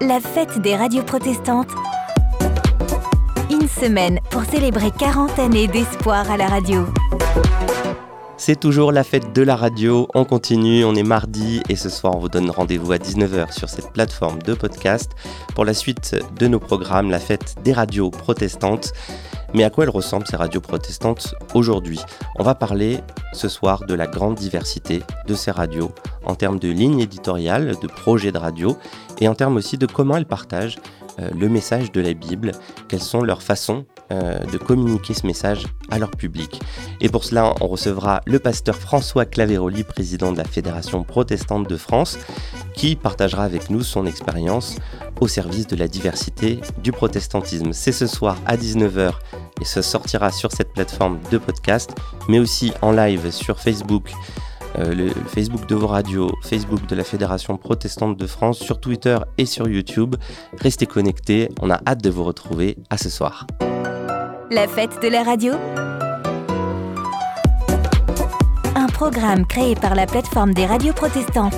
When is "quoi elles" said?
19.70-19.90